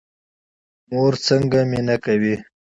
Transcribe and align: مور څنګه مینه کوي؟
مور 0.91 1.13
څنګه 1.27 1.59
مینه 1.71 1.95
کوي؟ 2.03 2.35